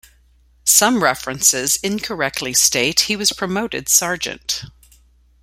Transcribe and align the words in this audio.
Some 0.65 1.03
references 1.03 1.75
incorrectly 1.83 2.53
state 2.55 3.01
he 3.01 3.15
was 3.15 3.31
promoted 3.33 3.87
sergeant. 3.87 4.63